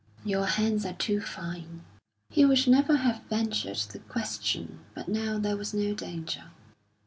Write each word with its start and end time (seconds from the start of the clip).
"Your 0.25 0.47
hands 0.47 0.83
are 0.83 0.93
too 0.95 1.21
fine." 1.21 1.83
He 2.31 2.43
would 2.43 2.67
never 2.67 2.95
have 2.95 3.21
ventured 3.29 3.75
the 3.91 3.99
question, 3.99 4.79
but 4.95 5.07
now 5.07 5.37
there 5.37 5.55
was 5.57 5.75
no 5.75 5.93
danger. 5.93 6.45